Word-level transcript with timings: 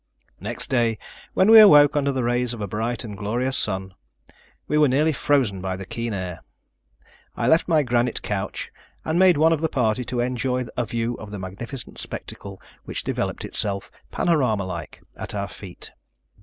Next 0.39 0.67
day, 0.67 0.97
when 1.35 1.51
we 1.51 1.59
awoke 1.59 1.95
under 1.95 2.11
the 2.11 2.23
rays 2.23 2.55
of 2.55 2.61
a 2.61 2.65
bright 2.65 3.03
and 3.03 3.15
glorious 3.15 3.55
sun, 3.55 3.93
we 4.67 4.75
were 4.75 4.87
nearly 4.87 5.13
frozen 5.13 5.61
by 5.61 5.77
the 5.77 5.85
keen 5.85 6.11
air. 6.11 6.39
I 7.37 7.47
left 7.47 7.67
my 7.67 7.83
granite 7.83 8.23
couch 8.23 8.71
and 9.05 9.19
made 9.19 9.37
one 9.37 9.53
of 9.53 9.61
the 9.61 9.69
party 9.69 10.03
to 10.05 10.19
enjoy 10.19 10.65
a 10.75 10.85
view 10.85 11.13
of 11.19 11.29
the 11.29 11.37
magnificent 11.37 11.99
spectacle 11.99 12.59
which 12.83 13.03
developed 13.03 13.45
itself, 13.45 13.91
panorama 14.09 14.63
like, 14.63 15.03
at 15.17 15.35
our 15.35 15.47
feet. 15.47 15.91